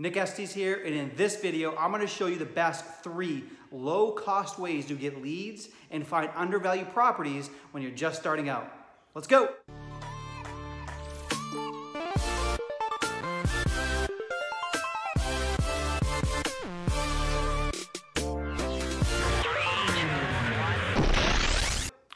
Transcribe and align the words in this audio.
Nick 0.00 0.16
Estes 0.16 0.54
here, 0.54 0.82
and 0.82 0.94
in 0.94 1.12
this 1.14 1.36
video, 1.42 1.76
I'm 1.76 1.90
gonna 1.90 2.06
show 2.06 2.24
you 2.24 2.38
the 2.38 2.46
best 2.46 2.86
three 3.04 3.44
low-cost 3.70 4.58
ways 4.58 4.86
to 4.86 4.94
get 4.94 5.20
leads 5.22 5.68
and 5.90 6.06
find 6.06 6.30
undervalued 6.34 6.90
properties 6.94 7.50
when 7.72 7.82
you're 7.82 7.92
just 7.92 8.18
starting 8.18 8.48
out. 8.48 8.72
Let's 9.14 9.26
go. 9.26 9.50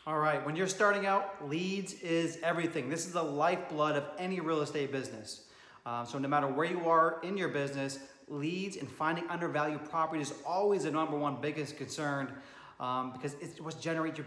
All 0.06 0.18
right, 0.18 0.42
when 0.46 0.56
you're 0.56 0.66
starting 0.68 1.04
out, 1.04 1.46
leads 1.46 1.92
is 2.00 2.38
everything. 2.42 2.88
This 2.88 3.04
is 3.04 3.12
the 3.12 3.22
lifeblood 3.22 3.96
of 3.96 4.04
any 4.18 4.40
real 4.40 4.62
estate 4.62 4.90
business. 4.90 5.42
Um, 5.86 6.06
so 6.06 6.18
no 6.18 6.28
matter 6.28 6.48
where 6.48 6.66
you 6.66 6.88
are 6.88 7.20
in 7.22 7.36
your 7.36 7.48
business, 7.48 7.98
leads 8.28 8.76
and 8.76 8.90
finding 8.90 9.28
undervalued 9.28 9.88
property 9.90 10.22
is 10.22 10.32
always 10.46 10.84
the 10.84 10.90
number 10.90 11.16
one 11.16 11.40
biggest 11.40 11.76
concern 11.76 12.32
um, 12.80 13.12
because 13.12 13.34
it's 13.40 13.60
what 13.60 13.78
generates 13.80 14.18
your 14.18 14.26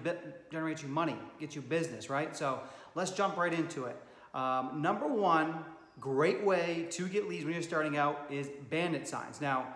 generates 0.52 0.82
you 0.82 0.88
money, 0.90 1.18
gets 1.40 1.56
you 1.56 1.62
business, 1.62 2.10
right? 2.10 2.36
So 2.36 2.62
let's 2.96 3.12
jump 3.12 3.38
right 3.38 3.54
into 3.54 3.86
it. 3.86 3.96
Um, 4.34 4.82
number 4.82 5.08
one, 5.08 5.66
great 6.00 6.44
way 6.44 6.88
to 6.92 7.08
get 7.08 7.28
leads 7.28 7.44
when 7.44 7.54
you're 7.54 7.64
starting 7.64 7.98
out 7.98 8.28
is 8.30 8.50
bandit 8.70 9.08
signs. 9.08 9.42
Now, 9.42 9.68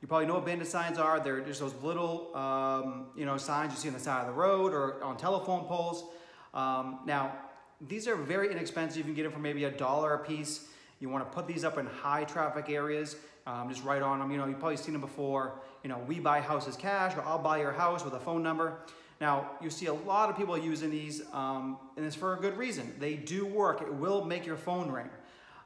you 0.00 0.08
probably 0.08 0.26
know 0.26 0.34
what 0.34 0.46
bandit 0.46 0.68
signs 0.68 0.98
are. 0.98 1.18
They're 1.18 1.40
just 1.40 1.60
those 1.60 1.74
little, 1.82 2.34
um, 2.36 3.06
you 3.16 3.24
know, 3.24 3.36
signs 3.36 3.72
you 3.72 3.78
see 3.78 3.88
on 3.88 3.94
the 3.94 4.00
side 4.00 4.20
of 4.20 4.26
the 4.26 4.32
road 4.32 4.72
or 4.72 5.02
on 5.02 5.16
telephone 5.16 5.64
poles. 5.64 6.04
Um, 6.52 7.00
now, 7.06 7.32
these 7.80 8.06
are 8.06 8.14
very 8.14 8.50
inexpensive. 8.50 8.98
You 8.98 9.04
can 9.04 9.14
get 9.14 9.24
them 9.24 9.32
for 9.32 9.38
maybe 9.38 9.64
a 9.64 9.70
dollar 9.70 10.14
a 10.14 10.18
piece. 10.18 10.68
You 11.00 11.08
want 11.08 11.24
to 11.24 11.34
put 11.34 11.46
these 11.46 11.64
up 11.64 11.78
in 11.78 11.86
high 11.86 12.24
traffic 12.24 12.68
areas. 12.68 13.16
Um, 13.46 13.68
just 13.68 13.84
write 13.84 14.02
on 14.02 14.18
them. 14.20 14.30
You 14.30 14.38
know, 14.38 14.46
you've 14.46 14.58
probably 14.58 14.76
seen 14.76 14.92
them 14.92 15.00
before. 15.00 15.60
You 15.82 15.88
know, 15.90 15.98
we 16.06 16.18
buy 16.18 16.40
houses 16.40 16.76
cash, 16.76 17.14
or 17.16 17.22
I'll 17.22 17.38
buy 17.38 17.60
your 17.60 17.72
house 17.72 18.04
with 18.04 18.14
a 18.14 18.20
phone 18.20 18.42
number. 18.42 18.78
Now, 19.20 19.50
you 19.62 19.70
see 19.70 19.86
a 19.86 19.94
lot 19.94 20.30
of 20.30 20.36
people 20.36 20.56
using 20.58 20.90
these, 20.90 21.22
um, 21.32 21.78
and 21.96 22.04
it's 22.04 22.16
for 22.16 22.34
a 22.34 22.40
good 22.40 22.56
reason. 22.56 22.94
They 22.98 23.14
do 23.14 23.44
work. 23.44 23.80
It 23.80 23.92
will 23.92 24.24
make 24.24 24.44
your 24.46 24.56
phone 24.56 24.90
ring. 24.90 25.08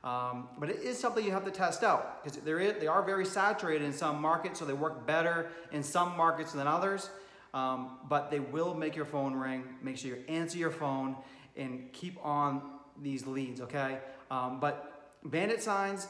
Um, 0.05 0.49
but 0.59 0.71
it 0.71 0.81
is 0.81 0.99
something 0.99 1.25
you 1.25 1.33
have 1.33 1.45
to 1.45 1.51
test 1.51 1.83
out 1.83 2.23
because 2.23 2.39
they 2.39 2.87
are 2.87 3.03
very 3.03 3.25
saturated 3.25 3.85
in 3.85 3.93
some 3.93 4.21
markets, 4.21 4.59
so 4.59 4.65
they 4.65 4.73
work 4.73 5.07
better 5.07 5.51
in 5.73 5.83
some 5.83 6.17
markets 6.17 6.53
than 6.53 6.67
others. 6.67 7.11
Um, 7.55 7.99
but 8.09 8.31
they 8.31 8.41
will 8.41 8.75
make 8.75 8.95
your 8.95 9.07
phone 9.07 9.35
ring. 9.35 9.65
Make 9.83 9.97
sure 9.99 10.17
you 10.17 10.25
answer 10.29 10.59
your 10.59 10.71
phone 10.71 11.17
and 11.57 11.93
keep 11.93 12.19
on 12.25 12.63
these 13.01 13.27
leads, 13.27 13.61
okay? 13.63 13.99
Um, 14.31 14.61
but 14.61 14.98
bandit 15.25 15.63
signs, 15.63 16.09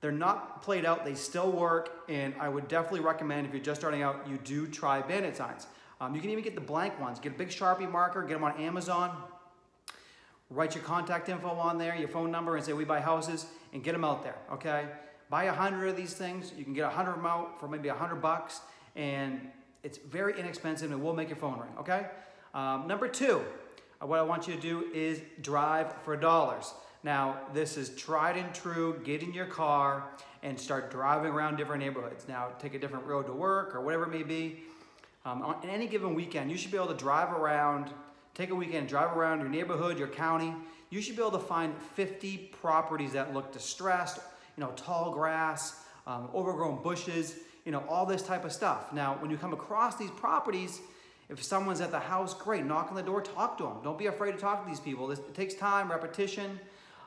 they're 0.00 0.12
not 0.12 0.62
played 0.62 0.84
out, 0.84 1.04
they 1.04 1.14
still 1.14 1.50
work, 1.50 2.04
and 2.08 2.34
I 2.38 2.48
would 2.48 2.68
definitely 2.68 3.00
recommend 3.00 3.46
if 3.46 3.52
you're 3.52 3.62
just 3.62 3.80
starting 3.80 4.02
out, 4.02 4.26
you 4.28 4.38
do 4.38 4.66
try 4.66 5.00
bandit 5.00 5.36
signs. 5.36 5.66
Um, 6.00 6.14
you 6.14 6.20
can 6.20 6.30
even 6.30 6.44
get 6.44 6.54
the 6.54 6.60
blank 6.60 7.00
ones. 7.00 7.18
Get 7.18 7.32
a 7.32 7.38
big 7.38 7.48
Sharpie 7.48 7.90
marker, 7.90 8.22
get 8.22 8.34
them 8.34 8.44
on 8.44 8.60
Amazon 8.60 9.16
write 10.50 10.74
your 10.74 10.84
contact 10.84 11.28
info 11.28 11.48
on 11.48 11.78
there, 11.78 11.94
your 11.96 12.08
phone 12.08 12.30
number, 12.30 12.56
and 12.56 12.64
say 12.64 12.72
we 12.72 12.84
buy 12.84 13.00
houses, 13.00 13.46
and 13.72 13.82
get 13.82 13.92
them 13.92 14.04
out 14.04 14.22
there, 14.22 14.36
okay? 14.52 14.86
Buy 15.28 15.44
a 15.44 15.52
hundred 15.52 15.88
of 15.88 15.96
these 15.96 16.14
things. 16.14 16.52
You 16.56 16.64
can 16.64 16.72
get 16.72 16.84
a 16.84 16.88
hundred 16.88 17.12
of 17.12 17.16
them 17.16 17.26
out 17.26 17.58
for 17.58 17.68
maybe 17.68 17.88
a 17.88 17.94
hundred 17.94 18.16
bucks, 18.16 18.60
and 18.94 19.40
it's 19.82 19.98
very 19.98 20.38
inexpensive 20.38 20.90
and 20.90 21.02
will 21.02 21.14
make 21.14 21.28
your 21.28 21.36
phone 21.36 21.58
ring, 21.58 21.70
okay? 21.80 22.06
Um, 22.54 22.86
number 22.86 23.08
two, 23.08 23.42
what 24.00 24.18
I 24.18 24.22
want 24.22 24.46
you 24.46 24.54
to 24.54 24.60
do 24.60 24.86
is 24.94 25.20
drive 25.40 25.92
for 26.04 26.16
dollars. 26.16 26.72
Now, 27.06 27.38
this 27.54 27.78
is 27.78 27.90
tried 27.96 28.36
and 28.36 28.52
true. 28.52 29.00
Get 29.04 29.22
in 29.22 29.32
your 29.32 29.46
car 29.46 30.10
and 30.42 30.58
start 30.58 30.90
driving 30.90 31.32
around 31.32 31.56
different 31.56 31.82
neighborhoods. 31.82 32.26
Now, 32.28 32.48
take 32.58 32.74
a 32.74 32.78
different 32.78 33.06
road 33.06 33.26
to 33.26 33.32
work 33.32 33.74
or 33.74 33.80
whatever 33.80 34.04
it 34.04 34.10
may 34.10 34.24
be. 34.24 34.64
Um, 35.24 35.40
on 35.42 35.56
any 35.68 35.86
given 35.86 36.14
weekend, 36.14 36.50
you 36.50 36.58
should 36.58 36.70
be 36.70 36.76
able 36.76 36.88
to 36.88 36.94
drive 36.94 37.32
around 37.32 37.92
Take 38.36 38.50
a 38.50 38.54
weekend, 38.54 38.86
drive 38.86 39.16
around 39.16 39.40
your 39.40 39.48
neighborhood, 39.48 39.98
your 39.98 40.08
county. 40.08 40.54
You 40.90 41.00
should 41.00 41.16
be 41.16 41.22
able 41.22 41.38
to 41.38 41.38
find 41.38 41.74
50 41.94 42.50
properties 42.60 43.12
that 43.12 43.32
look 43.32 43.50
distressed, 43.50 44.18
you 44.58 44.62
know, 44.62 44.72
tall 44.76 45.10
grass, 45.10 45.82
um, 46.06 46.28
overgrown 46.34 46.82
bushes, 46.82 47.36
you 47.64 47.72
know, 47.72 47.82
all 47.88 48.04
this 48.04 48.20
type 48.20 48.44
of 48.44 48.52
stuff. 48.52 48.92
Now, 48.92 49.16
when 49.20 49.30
you 49.30 49.38
come 49.38 49.54
across 49.54 49.96
these 49.96 50.10
properties, 50.10 50.82
if 51.30 51.42
someone's 51.42 51.80
at 51.80 51.90
the 51.90 51.98
house, 51.98 52.34
great, 52.34 52.66
knock 52.66 52.88
on 52.90 52.94
the 52.94 53.02
door, 53.02 53.22
talk 53.22 53.56
to 53.56 53.64
them. 53.64 53.78
Don't 53.82 53.98
be 53.98 54.04
afraid 54.04 54.32
to 54.32 54.38
talk 54.38 54.62
to 54.62 54.68
these 54.68 54.80
people. 54.80 55.06
This, 55.06 55.18
it 55.18 55.34
takes 55.34 55.54
time, 55.54 55.90
repetition, 55.90 56.60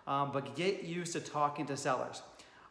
um, 0.09 0.31
but 0.34 0.56
get 0.56 0.84
used 0.84 1.14
to 1.14 1.22
talking 1.22 1.66
to 1.68 1.78
sellers. 1.78 2.24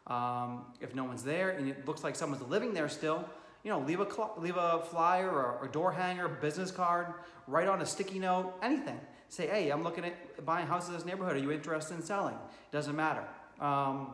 Um, 0.05 0.65
if 0.81 0.93
no 0.93 1.05
one's 1.05 1.23
there 1.23 1.51
and 1.51 1.69
it 1.69 1.87
looks 1.87 2.03
like 2.03 2.15
someone's 2.15 2.43
living 2.43 2.73
there 2.73 2.89
still, 2.89 3.27
you 3.63 3.71
know, 3.71 3.79
leave 3.79 4.01
a, 4.01 4.07
leave 4.37 4.57
a 4.57 4.81
flyer 4.91 5.29
or 5.29 5.65
a 5.65 5.71
door 5.71 5.91
hanger, 5.91 6.27
business 6.27 6.69
card, 6.69 7.07
write 7.47 7.67
on 7.67 7.81
a 7.81 7.85
sticky 7.85 8.19
note, 8.19 8.53
anything. 8.61 8.99
Say, 9.29 9.47
hey, 9.47 9.69
I'm 9.69 9.83
looking 9.83 10.05
at 10.05 10.45
buying 10.45 10.67
houses 10.67 10.89
in 10.89 10.95
this 10.95 11.05
neighborhood. 11.05 11.35
Are 11.35 11.39
you 11.39 11.51
interested 11.51 11.95
in 11.95 12.01
selling? 12.01 12.35
Doesn't 12.71 12.95
matter. 12.95 13.23
Um, 13.61 14.09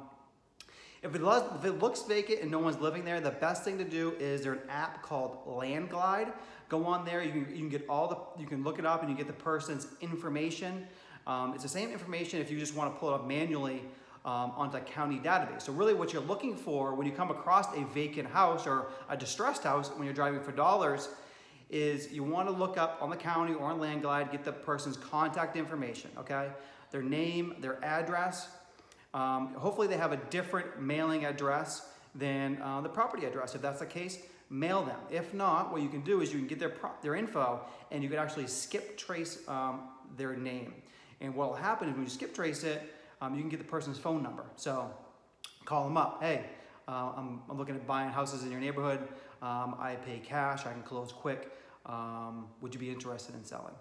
if 1.02 1.16
it, 1.16 1.22
if 1.22 1.66
it 1.66 1.80
looks 1.80 2.04
vacant 2.04 2.42
and 2.42 2.52
no 2.52 2.60
one's 2.60 2.80
living 2.80 3.06
there, 3.06 3.22
the 3.22 3.32
best 3.32 3.64
thing 3.64 3.78
to 3.78 3.84
do 3.84 4.14
is 4.20 4.42
there's 4.42 4.62
an 4.62 4.70
app 4.70 5.04
called 5.04 5.38
Landglide. 5.46 6.34
Go 6.68 6.86
on 6.86 7.06
there, 7.06 7.24
you 7.24 7.32
can, 7.32 7.48
you 7.52 7.60
can 7.60 7.70
get 7.70 7.86
all 7.88 8.08
the, 8.08 8.42
you 8.42 8.48
can 8.48 8.64
look 8.64 8.80
it 8.80 8.86
up 8.86 9.02
and 9.02 9.10
you 9.10 9.16
get 9.16 9.28
the 9.28 9.34
person's 9.34 9.88
information. 10.02 10.88
Um, 11.28 11.54
it's 11.54 11.64
the 11.64 11.70
same 11.70 11.92
information 11.92 12.40
if 12.40 12.52
you 12.52 12.60
just 12.60 12.76
want 12.76 12.94
to 12.94 13.00
pull 13.00 13.10
it 13.10 13.16
up 13.16 13.28
manually 13.28 13.82
um, 14.26 14.52
onto 14.56 14.78
the 14.78 14.84
county 14.84 15.20
database. 15.20 15.64
So 15.64 15.74
really 15.74 15.94
what 15.94 16.14
you're 16.14 16.22
looking 16.22 16.56
for 16.56 16.96
when 16.96 17.06
you 17.06 17.14
come 17.14 17.32
across 17.32 17.76
a 17.76 17.84
vacant 17.94 18.28
house 18.28 18.66
or 18.66 18.88
a 19.10 19.18
distressed 19.18 19.64
house 19.64 19.90
when 19.96 20.06
you're 20.06 20.14
driving 20.14 20.42
for 20.42 20.52
dollars 20.52 21.10
is 21.70 22.12
you 22.12 22.24
want 22.24 22.48
to 22.48 22.54
look 22.54 22.78
up 22.78 23.00
on 23.02 23.10
the 23.10 23.16
county 23.16 23.54
or 23.54 23.72
on 23.72 23.80
Landglide, 23.80 24.32
get 24.32 24.44
the 24.44 24.52
person's 24.52 24.98
contact 24.98 25.56
information, 25.56 26.12
okay? 26.18 26.50
Their 26.92 27.02
name, 27.02 27.56
their 27.60 27.84
address. 27.84 28.50
Um, 29.14 29.54
hopefully 29.56 29.88
they 29.88 29.98
have 29.98 30.12
a 30.12 30.18
different 30.30 30.80
mailing 30.80 31.26
address 31.26 31.90
than 32.14 32.62
uh, 32.62 32.82
the 32.82 32.90
property 32.90 33.26
address. 33.26 33.56
If 33.56 33.62
that's 33.62 33.80
the 33.80 33.86
case, 33.86 34.20
mail 34.50 34.84
them. 34.84 35.00
If 35.10 35.34
not, 35.34 35.72
what 35.72 35.82
you 35.82 35.90
can 35.90 36.02
do 36.02 36.22
is 36.22 36.32
you 36.32 36.40
can 36.40 36.48
get 36.48 36.60
their, 36.60 36.74
their 37.02 37.16
info 37.16 37.62
and 37.92 38.04
you 38.04 38.10
can 38.10 38.20
actually 38.20 38.48
skip 38.48 38.98
trace 38.98 39.40
um, 39.48 39.82
their 40.18 40.36
name. 40.36 40.74
And 41.22 41.36
what 41.36 41.50
will 41.50 41.56
happen 41.56 41.90
is 41.90 41.96
when 41.96 42.04
you 42.04 42.10
skip 42.10 42.34
trace 42.34 42.64
it, 42.64 42.82
um, 43.22 43.36
you 43.36 43.42
can 43.42 43.50
get 43.50 43.60
the 43.60 43.66
person's 43.66 43.98
phone 43.98 44.22
number. 44.22 44.46
So 44.56 44.92
call 45.64 45.86
them 45.86 45.98
up. 45.98 46.22
Hey, 46.22 46.46
uh, 46.88 47.14
I'm, 47.18 47.42
I'm, 47.50 47.58
looking 47.58 47.76
at 47.76 47.88
buying 47.88 48.12
houses 48.12 48.44
in 48.44 48.52
your 48.52 48.60
neighborhood. 48.60 49.00
Um, 49.42 49.76
I 49.80 49.98
pay 50.06 50.20
cash. 50.20 50.66
I 50.66 50.72
can 50.72 50.84
close 50.84 51.12
quick. 51.12 51.52
Um, 51.86 52.48
would 52.62 52.74
you 52.74 52.80
be 52.80 52.90
interested 52.90 53.36
in 53.36 53.44
selling? 53.44 53.74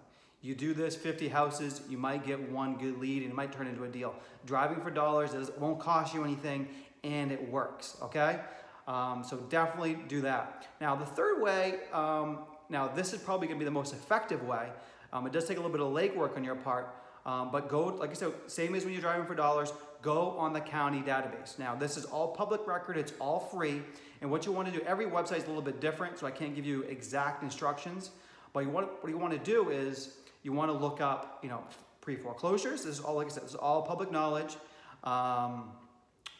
You 0.45 0.53
do 0.53 0.75
this 0.75 0.95
50 0.95 1.27
houses, 1.27 1.81
you 1.89 1.97
might 1.97 2.23
get 2.23 2.51
one 2.51 2.75
good 2.75 2.99
lead 2.99 3.23
and 3.23 3.31
it 3.31 3.35
might 3.35 3.51
turn 3.51 3.65
into 3.65 3.83
a 3.83 3.87
deal. 3.87 4.13
Driving 4.45 4.79
for 4.79 4.91
dollars 4.91 5.33
is, 5.33 5.49
won't 5.57 5.79
cost 5.79 6.13
you 6.13 6.23
anything 6.23 6.67
and 7.03 7.31
it 7.31 7.49
works, 7.49 7.97
okay? 8.03 8.41
Um, 8.87 9.23
so 9.27 9.37
definitely 9.49 9.97
do 10.07 10.21
that. 10.21 10.67
Now, 10.79 10.95
the 10.95 11.05
third 11.05 11.41
way, 11.41 11.79
um, 11.91 12.39
now 12.69 12.87
this 12.87 13.11
is 13.11 13.21
probably 13.21 13.47
gonna 13.47 13.57
be 13.57 13.65
the 13.65 13.71
most 13.71 13.91
effective 13.91 14.43
way. 14.43 14.69
Um, 15.11 15.25
it 15.25 15.33
does 15.33 15.47
take 15.47 15.57
a 15.57 15.61
little 15.61 15.75
bit 15.75 15.81
of 15.81 15.91
legwork 15.91 16.37
on 16.37 16.43
your 16.43 16.53
part, 16.53 16.93
um, 17.25 17.49
but 17.51 17.69
go, 17.69 17.85
like 17.85 18.11
I 18.11 18.13
said, 18.13 18.31
same 18.47 18.75
as 18.75 18.83
when 18.83 18.93
you're 18.93 19.01
driving 19.01 19.25
for 19.25 19.35
dollars, 19.35 19.73
go 20.01 20.31
on 20.31 20.53
the 20.53 20.61
county 20.61 21.01
database. 21.01 21.57
Now, 21.57 21.73
this 21.75 21.97
is 21.97 22.05
all 22.05 22.27
public 22.27 22.67
record, 22.67 22.97
it's 22.97 23.13
all 23.19 23.39
free. 23.39 23.81
And 24.21 24.29
what 24.29 24.45
you 24.45 24.51
want 24.51 24.71
to 24.71 24.77
do, 24.77 24.83
every 24.85 25.05
website 25.05 25.37
is 25.37 25.43
a 25.45 25.47
little 25.47 25.61
bit 25.61 25.81
different, 25.81 26.19
so 26.19 26.27
I 26.27 26.31
can't 26.31 26.55
give 26.55 26.65
you 26.65 26.83
exact 26.83 27.43
instructions. 27.43 28.11
But 28.53 28.61
you 28.61 28.69
want, 28.69 28.89
what 29.01 29.09
you 29.09 29.17
want 29.17 29.33
to 29.33 29.39
do 29.39 29.69
is 29.69 30.17
you 30.43 30.53
want 30.53 30.71
to 30.71 30.77
look 30.77 31.01
up, 31.01 31.39
you 31.41 31.49
know, 31.49 31.63
pre-foreclosures. 32.01 32.83
This 32.83 32.99
is 32.99 32.99
all, 32.99 33.15
like 33.15 33.27
I 33.27 33.29
said, 33.31 33.43
this 33.43 33.51
is 33.51 33.55
all 33.55 33.81
public 33.81 34.11
knowledge. 34.11 34.55
Um, 35.03 35.71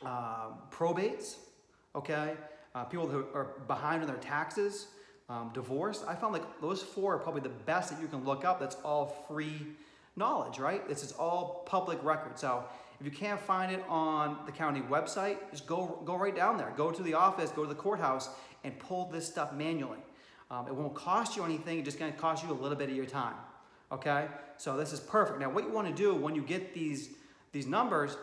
uh, 0.06 0.50
probates, 0.72 1.38
okay? 1.95 2.36
Uh, 2.74 2.83
people 2.83 3.07
who 3.07 3.25
are 3.33 3.54
behind 3.68 4.01
on 4.01 4.07
their 4.07 4.18
taxes, 4.18 4.88
um, 5.30 5.50
divorce. 5.54 6.04
I 6.07 6.13
found 6.15 6.33
like 6.33 6.62
those 6.62 6.83
four 6.83 7.15
are 7.15 7.19
probably 7.19 7.42
the 7.42 7.50
best 7.50 7.89
that 7.89 8.01
you 8.01 8.07
can 8.07 8.24
look 8.24 8.45
up. 8.45 8.60
That's 8.60 8.75
all 8.83 9.25
free 9.27 9.68
knowledge, 10.15 10.59
right? 10.59 10.88
This 10.88 11.03
is 11.03 11.12
all 11.13 11.63
public 11.65 12.03
record. 12.03 12.39
So 12.39 12.63
if 13.00 13.06
you 13.06 13.12
can't 13.12 13.39
find 13.39 13.71
it 13.71 13.83
on 13.89 14.38
the 14.45 14.51
county 14.51 14.81
website, 14.81 15.38
just 15.51 15.67
go, 15.67 16.01
go 16.06 16.15
right 16.15 16.35
down 16.35 16.57
there. 16.57 16.73
Go 16.77 16.91
to 16.91 17.03
the 17.03 17.13
office, 17.13 17.50
go 17.51 17.63
to 17.63 17.69
the 17.69 17.75
courthouse, 17.75 18.29
and 18.63 18.77
pull 18.79 19.06
this 19.09 19.27
stuff 19.27 19.53
manually. 19.53 20.00
Um, 20.50 20.67
it 20.67 20.75
won't 20.75 20.95
cost 20.95 21.35
you 21.35 21.44
anything, 21.44 21.79
it's 21.79 21.85
just 21.85 22.00
gonna 22.00 22.12
cost 22.12 22.44
you 22.44 22.51
a 22.51 22.53
little 22.53 22.77
bit 22.77 22.89
of 22.89 22.95
your 22.95 23.06
time. 23.06 23.35
Okay? 23.91 24.27
So 24.57 24.77
this 24.77 24.94
is 24.94 25.00
perfect. 25.00 25.39
Now, 25.39 25.50
what 25.50 25.65
you 25.65 25.71
wanna 25.71 25.94
do 25.94 26.15
when 26.15 26.35
you 26.35 26.41
get 26.41 26.73
these, 26.73 27.09
these 27.51 27.67
numbers, 27.67 28.17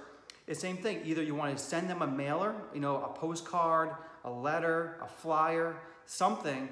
is 0.47 0.59
same 0.59 0.77
thing. 0.77 1.01
Either 1.05 1.23
you 1.23 1.35
wanna 1.35 1.59
send 1.59 1.89
them 1.89 2.03
a 2.03 2.07
mailer, 2.07 2.55
you 2.75 2.81
know, 2.81 3.03
a 3.03 3.09
postcard, 3.09 3.91
a 4.25 4.31
letter, 4.31 4.99
a 5.03 5.07
flyer, 5.07 5.77
something 6.07 6.69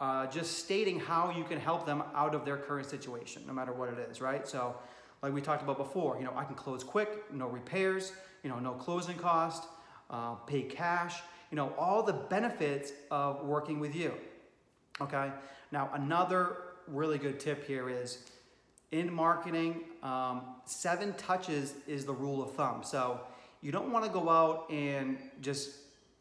uh, 0.00 0.26
just 0.26 0.58
stating 0.58 1.00
how 1.00 1.30
you 1.30 1.44
can 1.44 1.58
help 1.58 1.86
them 1.86 2.02
out 2.14 2.34
of 2.34 2.44
their 2.44 2.56
current 2.56 2.88
situation, 2.88 3.42
no 3.46 3.52
matter 3.52 3.72
what 3.72 3.88
it 3.88 3.98
is, 4.10 4.20
right? 4.20 4.46
So, 4.46 4.76
like 5.22 5.32
we 5.32 5.40
talked 5.40 5.62
about 5.62 5.78
before, 5.78 6.18
you 6.18 6.24
know, 6.24 6.32
I 6.36 6.44
can 6.44 6.54
close 6.54 6.84
quick, 6.84 7.32
no 7.32 7.46
repairs, 7.48 8.12
you 8.42 8.50
know, 8.50 8.58
no 8.58 8.72
closing 8.72 9.16
cost. 9.16 9.64
uh, 10.10 10.34
pay 10.46 10.62
cash, 10.62 11.20
you 11.50 11.56
know, 11.56 11.72
all 11.78 12.02
the 12.02 12.12
benefits 12.12 12.92
of 13.10 13.44
working 13.44 13.80
with 13.80 13.94
you. 13.94 14.12
Okay. 15.00 15.30
Now, 15.72 15.90
another 15.94 16.56
really 16.86 17.18
good 17.18 17.40
tip 17.40 17.66
here 17.66 17.90
is 17.90 18.18
in 18.92 19.12
marketing, 19.12 19.80
um, 20.02 20.42
seven 20.64 21.12
touches 21.14 21.74
is 21.86 22.04
the 22.04 22.12
rule 22.12 22.42
of 22.42 22.52
thumb. 22.54 22.82
So 22.84 23.20
you 23.62 23.72
don't 23.72 23.90
want 23.90 24.04
to 24.04 24.10
go 24.10 24.28
out 24.28 24.70
and 24.70 25.18
just 25.40 25.70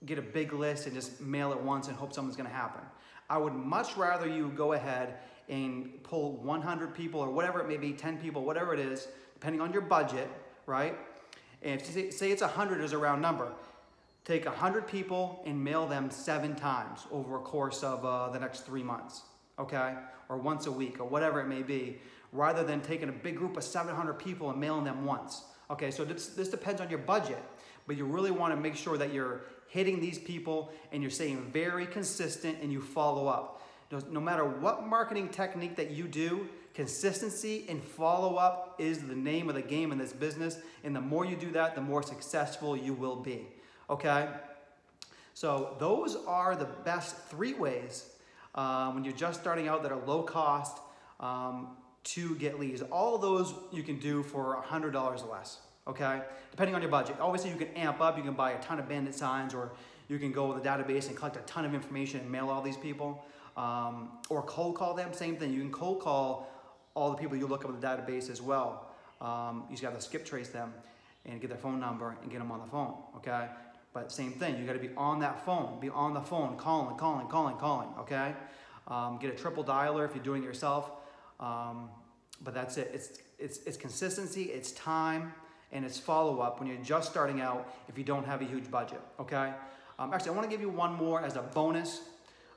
get 0.05 0.17
a 0.17 0.21
big 0.21 0.51
list 0.51 0.87
and 0.87 0.95
just 0.95 1.21
mail 1.21 1.51
it 1.51 1.59
once 1.59 1.87
and 1.87 1.95
hope 1.95 2.13
something's 2.13 2.35
going 2.35 2.49
to 2.49 2.55
happen. 2.55 2.81
I 3.29 3.37
would 3.37 3.53
much 3.53 3.97
rather 3.97 4.27
you 4.27 4.51
go 4.55 4.73
ahead 4.73 5.15
and 5.49 6.03
pull 6.03 6.33
100 6.37 6.93
people 6.93 7.19
or 7.19 7.29
whatever 7.29 7.59
it 7.59 7.67
may 7.67 7.77
be, 7.77 7.93
10 7.93 8.17
people, 8.17 8.43
whatever 8.43 8.73
it 8.73 8.79
is, 8.79 9.07
depending 9.33 9.61
on 9.61 9.71
your 9.71 9.81
budget, 9.81 10.29
right? 10.65 10.97
And 11.61 11.79
if 11.79 11.95
you 11.95 12.11
say, 12.11 12.31
it's 12.31 12.41
100 12.41 12.81
is 12.81 12.93
a 12.93 12.97
round 12.97 13.21
number, 13.21 13.51
take 14.23 14.45
100 14.45 14.87
people 14.87 15.43
and 15.45 15.63
mail 15.63 15.85
them 15.87 16.09
seven 16.09 16.55
times 16.55 17.01
over 17.11 17.37
a 17.37 17.39
course 17.39 17.83
of 17.83 18.05
uh, 18.05 18.29
the 18.29 18.39
next 18.39 18.61
three 18.61 18.83
months, 18.83 19.21
okay? 19.59 19.95
Or 20.29 20.37
once 20.37 20.65
a 20.65 20.71
week 20.71 20.99
or 20.99 21.05
whatever 21.05 21.41
it 21.41 21.47
may 21.47 21.63
be, 21.63 21.99
rather 22.31 22.63
than 22.63 22.81
taking 22.81 23.09
a 23.09 23.13
big 23.13 23.35
group 23.35 23.57
of 23.57 23.63
700 23.63 24.13
people 24.13 24.49
and 24.49 24.59
mailing 24.59 24.83
them 24.83 25.05
once. 25.05 25.43
Okay, 25.71 25.89
so 25.89 26.05
this, 26.05 26.27
this 26.27 26.49
depends 26.49 26.81
on 26.81 26.89
your 26.89 26.99
budget, 26.99 27.41
but 27.87 27.97
you 27.97 28.05
really 28.05 28.31
want 28.31 28.53
to 28.53 28.59
make 28.59 28.75
sure 28.75 28.97
that 28.97 29.13
you're 29.13 29.41
hitting 29.67 29.99
these 29.99 30.19
people 30.19 30.71
and 30.91 31.01
you're 31.01 31.11
staying 31.11 31.51
very 31.51 31.85
consistent 31.85 32.57
and 32.61 32.71
you 32.71 32.81
follow 32.81 33.27
up. 33.27 33.61
No, 34.09 34.19
matter 34.19 34.45
what 34.45 34.85
marketing 34.87 35.29
technique 35.29 35.75
that 35.75 35.91
you 35.91 36.07
do, 36.07 36.47
consistency 36.73 37.65
and 37.69 37.81
follow 37.81 38.35
up 38.35 38.75
is 38.79 38.99
the 38.99 39.15
name 39.15 39.47
of 39.47 39.55
the 39.55 39.61
game 39.61 39.91
in 39.91 39.97
this 39.97 40.11
business. 40.11 40.57
And 40.83 40.95
the 40.95 41.01
more 41.01 41.25
you 41.25 41.35
do 41.35 41.51
that, 41.51 41.75
the 41.75 41.81
more 41.81 42.03
successful 42.03 42.75
you 42.75 42.93
will 42.93 43.15
be. 43.15 43.47
Okay? 43.89 44.27
So, 45.33 45.75
those 45.79 46.15
are 46.25 46.55
the 46.55 46.69
best 46.85 47.17
three 47.27 47.53
ways 47.53 48.09
um, 48.55 48.95
when 48.95 49.03
you're 49.03 49.13
just 49.13 49.41
starting 49.41 49.67
out 49.67 49.83
that 49.83 49.91
are 49.91 50.05
low 50.05 50.23
cost 50.23 50.77
um, 51.19 51.75
to 52.05 52.35
get 52.35 52.59
leads. 52.59 52.81
All 52.81 53.17
those 53.17 53.53
you 53.71 53.83
can 53.83 53.99
do 53.99 54.23
for 54.23 54.63
$100 54.65 54.95
or 54.95 55.31
less, 55.31 55.59
okay? 55.87 56.21
Depending 56.51 56.75
on 56.75 56.81
your 56.81 56.91
budget. 56.91 57.17
Obviously, 57.19 57.51
you 57.51 57.57
can 57.57 57.69
amp 57.69 58.01
up, 58.01 58.17
you 58.17 58.23
can 58.23 58.33
buy 58.33 58.51
a 58.51 58.61
ton 58.61 58.79
of 58.79 58.87
bandit 58.87 59.15
signs, 59.15 59.53
or 59.53 59.71
you 60.07 60.19
can 60.19 60.31
go 60.31 60.47
with 60.47 60.65
a 60.65 60.67
database 60.67 61.07
and 61.07 61.15
collect 61.15 61.35
a 61.35 61.41
ton 61.41 61.65
of 61.65 61.73
information 61.73 62.19
and 62.21 62.31
mail 62.31 62.49
all 62.49 62.61
these 62.61 62.77
people. 62.77 63.23
Um, 63.57 64.09
or 64.29 64.41
cold 64.43 64.75
call 64.75 64.93
them, 64.93 65.13
same 65.13 65.37
thing. 65.37 65.53
You 65.53 65.61
can 65.61 65.71
cold 65.71 66.01
call 66.01 66.51
all 66.93 67.11
the 67.11 67.17
people 67.17 67.37
you 67.37 67.47
look 67.47 67.63
up 67.63 67.71
in 67.71 67.79
the 67.79 67.85
database 67.85 68.29
as 68.29 68.41
well. 68.41 68.89
Um, 69.21 69.63
you 69.69 69.75
just 69.75 69.83
got 69.83 69.95
to 69.95 70.01
skip 70.01 70.25
trace 70.25 70.49
them 70.49 70.73
and 71.25 71.41
get 71.41 71.49
their 71.49 71.57
phone 71.59 71.79
number 71.79 72.15
and 72.21 72.29
get 72.29 72.39
them 72.39 72.51
on 72.51 72.59
the 72.59 72.67
phone, 72.67 72.95
okay? 73.17 73.47
But 73.93 74.11
same 74.11 74.33
thing, 74.33 74.59
you 74.59 74.65
got 74.65 74.73
to 74.73 74.79
be 74.79 74.91
on 74.97 75.19
that 75.21 75.45
phone, 75.45 75.79
be 75.79 75.89
on 75.89 76.13
the 76.13 76.21
phone, 76.21 76.57
calling, 76.57 76.97
calling, 76.97 77.27
calling, 77.27 77.55
calling, 77.57 77.89
okay? 77.99 78.33
Um, 78.87 79.17
get 79.19 79.33
a 79.33 79.35
triple 79.35 79.63
dialer 79.63 80.05
if 80.05 80.13
you're 80.13 80.23
doing 80.23 80.43
it 80.43 80.45
yourself. 80.45 80.91
Um, 81.39 81.89
but 82.43 82.53
that's 82.53 82.77
it. 82.77 82.91
It's, 82.93 83.19
it's, 83.39 83.59
it's 83.65 83.77
consistency, 83.77 84.43
it's 84.43 84.71
time, 84.73 85.33
and 85.75 85.85
it's 85.85 85.99
follow 85.99 86.39
up 86.39 86.59
when 86.59 86.69
you're 86.69 86.77
just 86.77 87.11
starting 87.11 87.41
out 87.41 87.69
if 87.89 87.97
you 87.97 88.03
don't 88.03 88.25
have 88.25 88.41
a 88.41 88.45
huge 88.45 88.71
budget, 88.71 89.01
okay? 89.19 89.53
Um, 89.99 90.13
actually, 90.13 90.31
I 90.31 90.33
want 90.33 90.49
to 90.49 90.49
give 90.49 90.61
you 90.61 90.69
one 90.69 90.93
more 90.93 91.21
as 91.21 91.35
a 91.35 91.41
bonus. 91.41 92.01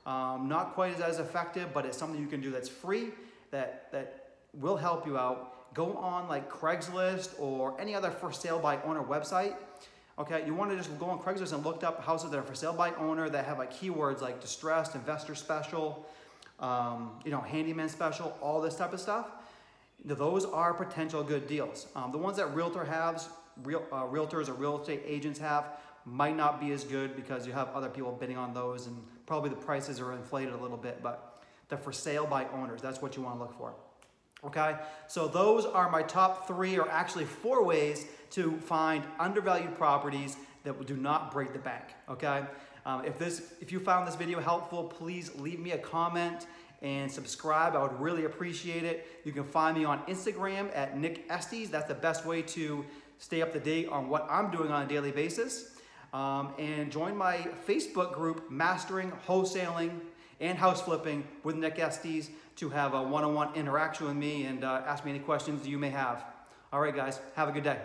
Um, 0.05 0.47
not 0.47 0.73
quite 0.73 0.95
as, 0.95 1.01
as 1.01 1.19
effective, 1.19 1.73
but 1.73 1.85
it's 1.85 1.97
something 1.97 2.19
you 2.19 2.27
can 2.27 2.39
do 2.39 2.49
that's 2.49 2.69
free 2.69 3.09
that, 3.51 3.91
that 3.91 4.29
will 4.53 4.77
help 4.77 5.05
you 5.05 5.17
out. 5.17 5.73
Go 5.73 5.93
on 5.97 6.29
like 6.29 6.49
Craigslist 6.49 7.37
or 7.37 7.79
any 7.79 7.93
other 7.93 8.09
for 8.09 8.31
sale 8.31 8.57
by 8.57 8.81
owner 8.83 9.03
website. 9.03 9.55
Okay, 10.17 10.45
you 10.45 10.53
want 10.53 10.71
to 10.71 10.77
just 10.77 10.97
go 10.97 11.07
on 11.07 11.19
Craigslist 11.19 11.53
and 11.53 11.63
look 11.65 11.83
up 11.83 12.01
houses 12.03 12.31
that 12.31 12.37
are 12.37 12.43
for 12.43 12.55
sale 12.55 12.73
by 12.73 12.93
owner 12.95 13.29
that 13.29 13.45
have 13.45 13.59
like 13.59 13.73
keywords 13.73 14.21
like 14.21 14.39
distressed, 14.39 14.95
investor 14.95 15.35
special, 15.35 16.05
um, 16.59 17.11
you 17.25 17.31
know, 17.31 17.41
handyman 17.41 17.89
special, 17.89 18.37
all 18.41 18.61
this 18.61 18.75
type 18.75 18.93
of 18.93 18.99
stuff. 18.99 19.27
Those 20.05 20.45
are 20.45 20.73
potential 20.73 21.23
good 21.23 21.47
deals. 21.47 21.87
Um, 21.95 22.11
the 22.11 22.17
ones 22.17 22.37
that 22.37 22.53
realtor 22.55 22.85
has, 22.85 23.29
real, 23.63 23.83
uh, 23.91 24.03
realtors 24.03 24.47
or 24.47 24.53
real 24.53 24.79
estate 24.79 25.03
agents 25.05 25.39
have, 25.39 25.77
might 26.05 26.35
not 26.35 26.59
be 26.59 26.71
as 26.71 26.83
good 26.83 27.15
because 27.15 27.45
you 27.45 27.53
have 27.53 27.69
other 27.69 27.89
people 27.89 28.11
bidding 28.11 28.37
on 28.37 28.53
those 28.53 28.87
and 28.87 28.97
probably 29.25 29.49
the 29.49 29.55
prices 29.55 29.99
are 29.99 30.13
inflated 30.13 30.53
a 30.53 30.57
little 30.57 30.77
bit, 30.77 31.03
but 31.03 31.43
they're 31.67 31.77
for 31.77 31.91
sale 31.91 32.25
by 32.25 32.47
owners. 32.47 32.81
That's 32.81 33.01
what 33.01 33.15
you 33.15 33.21
want 33.21 33.35
to 33.35 33.41
look 33.41 33.57
for. 33.57 33.73
Okay, 34.43 34.77
so 35.07 35.27
those 35.27 35.65
are 35.65 35.89
my 35.91 36.01
top 36.01 36.47
three, 36.47 36.79
or 36.79 36.89
actually 36.89 37.25
four 37.25 37.63
ways 37.63 38.05
to 38.31 38.57
find 38.59 39.03
undervalued 39.19 39.75
properties 39.75 40.37
that 40.63 40.85
do 40.85 40.95
not 40.95 41.31
break 41.31 41.51
the 41.51 41.59
bank. 41.59 41.83
Okay, 42.07 42.43
um, 42.85 43.03
if 43.03 43.19
this, 43.19 43.53
if 43.59 43.71
you 43.71 43.79
found 43.79 44.07
this 44.07 44.15
video 44.15 44.39
helpful, 44.39 44.85
please 44.85 45.35
leave 45.35 45.59
me 45.59 45.71
a 45.71 45.77
comment 45.77 46.47
and 46.81 47.11
subscribe. 47.11 47.75
I 47.75 47.83
would 47.83 47.99
really 47.99 48.25
appreciate 48.25 48.83
it. 48.83 49.05
You 49.25 49.31
can 49.31 49.43
find 49.43 49.77
me 49.77 49.85
on 49.85 49.99
Instagram 50.05 50.75
at 50.75 50.97
Nick 50.97 51.25
Estes. 51.29 51.69
That's 51.69 51.87
the 51.87 51.95
best 51.95 52.25
way 52.25 52.41
to 52.43 52.85
stay 53.17 53.41
up 53.41 53.51
to 53.53 53.59
date 53.59 53.89
on 53.89 54.09
what 54.09 54.27
I'm 54.29 54.49
doing 54.51 54.71
on 54.71 54.83
a 54.83 54.87
daily 54.87 55.11
basis. 55.11 55.75
Um, 56.13 56.53
and 56.57 56.91
join 56.91 57.15
my 57.15 57.47
Facebook 57.67 58.13
group, 58.13 58.49
Mastering 58.49 59.11
Wholesaling 59.27 59.91
and 60.39 60.57
House 60.57 60.81
Flipping 60.81 61.27
with 61.43 61.55
Nick 61.55 61.77
Estes, 61.77 62.29
to 62.55 62.69
have 62.69 62.93
a 62.93 63.03
one 63.03 63.23
on 63.23 63.33
one 63.33 63.53
interaction 63.55 64.07
with 64.07 64.15
me 64.15 64.45
and 64.45 64.63
uh, 64.63 64.81
ask 64.85 65.05
me 65.05 65.11
any 65.11 65.19
questions 65.19 65.67
you 65.67 65.77
may 65.77 65.89
have. 65.89 66.23
All 66.73 66.81
right, 66.81 66.95
guys, 66.95 67.19
have 67.35 67.49
a 67.49 67.51
good 67.51 67.63
day. 67.63 67.79